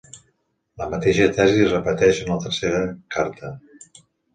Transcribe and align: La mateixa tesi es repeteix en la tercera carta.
La 0.83 0.87
mateixa 0.93 1.29
tesi 1.37 1.63
es 1.67 1.71
repeteix 1.75 2.25
en 2.25 2.35
la 2.35 2.41
tercera 2.49 2.85
carta. 3.19 3.57